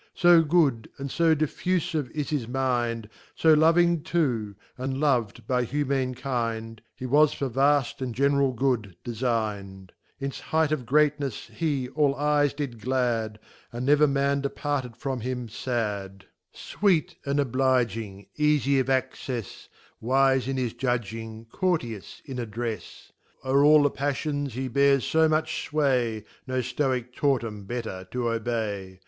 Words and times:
So 0.15 0.41
good 0.41 0.89
and 0.97 1.11
fo 1.11 1.35
diffufive 1.35 2.09
is 2.09 2.31
his 2.31 2.47
Mind, 2.47 3.07
So 3.35 3.53
loving 3.53 4.01
td, 4.01 4.55
and 4.75 4.99
lov'd 4.99 5.45
by 5.45 5.63
Humane 5.63 6.15
kind, 6.15 6.81
He 6.95 7.05
was 7.05 7.33
for 7.33 7.49
vail 7.49 7.85
and 7.99 8.15
general 8.15 8.51
good 8.51 8.95
defign'd. 9.05 9.91
Ins 10.19 10.39
height 10.39 10.71
of 10.71 10.87
Greatnefs 10.87 11.51
he 11.51 11.87
all 11.89 12.15
eyes 12.15 12.55
did 12.55 12.81
glad, 12.81 13.37
And 13.71 13.85
never 13.85 14.07
Man 14.07 14.41
departed 14.41 14.97
from 14.97 15.19
him 15.19 15.47
fad. 15.47 16.25
C 16.51 16.71
2 16.77 16.77
Sweet 16.79 17.09
Sweet 17.11 17.15
and 17.23 17.39
obliging, 17.39 18.25
eaiie 18.39 18.79
of 18.79 18.87
accefs 18.87 19.67
a 19.67 19.67
Wife 20.05 20.47
in 20.47 20.57
his 20.57 20.73
Judging, 20.73 21.45
courteous 21.51 22.23
in 22.25 22.37
addrefs. 22.37 23.11
Ore 23.43 23.63
all 23.63 23.83
the 23.83 23.91
Paffions 23.91 24.53
he 24.53 24.67
bears 24.67 25.03
fomnch 25.03 25.69
fway, 25.69 26.25
No 26.47 26.55
Stoic^ 26.57 27.13
taught 27.13 27.43
cm 27.43 27.67
better 27.67 28.05
to 28.09 28.29
obey. 28.31 28.99